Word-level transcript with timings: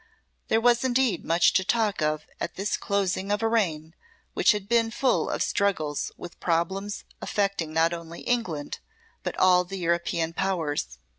There 0.47 0.59
was 0.59 0.83
indeed 0.83 1.23
much 1.23 1.53
to 1.53 1.63
talk 1.63 2.01
of 2.01 2.25
at 2.39 2.55
this 2.55 2.75
closing 2.75 3.31
of 3.31 3.43
a 3.43 3.47
reign 3.47 3.93
which 4.33 4.51
had 4.51 4.67
been 4.67 4.89
full 4.89 5.29
of 5.29 5.43
struggles 5.43 6.11
with 6.17 6.39
problems 6.39 7.03
affecting 7.21 7.71
not 7.71 7.93
only 7.93 8.21
England 8.21 8.79
but 9.21 9.37
all 9.37 9.63
the 9.63 9.77
European 9.77 10.33
powers. 10.33 10.97